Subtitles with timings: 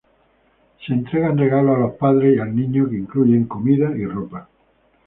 [0.83, 4.49] Se entregan regalos a los padres y al niño, que incluyen comida y ropa.